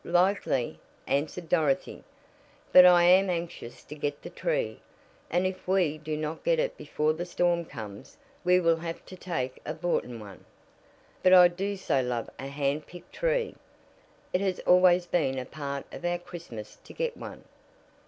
"Likely," 0.03 0.79
answered 1.05 1.47
Dorothy, 1.47 2.03
"but 2.71 2.87
I 2.87 3.03
am 3.03 3.29
anxious 3.29 3.83
to 3.83 3.93
get 3.93 4.23
the 4.23 4.31
tree, 4.31 4.79
and 5.29 5.45
if 5.45 5.67
we 5.67 5.99
do 5.99 6.17
not 6.17 6.43
get 6.43 6.57
it 6.57 6.75
before 6.75 7.13
the 7.13 7.23
storm 7.23 7.65
comes 7.65 8.17
we 8.43 8.59
will 8.59 8.77
have 8.77 9.05
to 9.05 9.15
take 9.15 9.61
a 9.63 9.75
boughten 9.75 10.19
one. 10.19 10.43
But 11.21 11.33
I 11.33 11.49
do 11.49 11.77
so 11.77 12.01
love 12.01 12.31
a 12.39 12.47
hand 12.47 12.87
picked 12.87 13.13
tree. 13.13 13.53
It 14.33 14.41
has 14.41 14.59
always 14.61 15.05
been 15.05 15.37
a 15.37 15.45
part 15.45 15.85
of 15.93 16.03
our 16.03 16.17
Christmas 16.17 16.79
to 16.83 16.93
get 16.93 17.15
one." 17.15 17.43